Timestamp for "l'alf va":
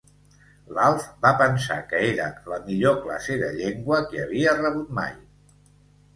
0.77-1.31